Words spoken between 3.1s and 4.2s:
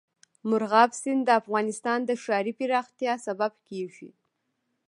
سبب کېږي.